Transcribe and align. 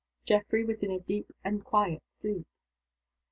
Geoffrey 0.25 0.63
was 0.63 0.81
in 0.81 0.89
a 0.89 0.99
deep 0.99 1.31
and 1.43 1.63
quiet 1.63 2.01
sleep. 2.21 2.47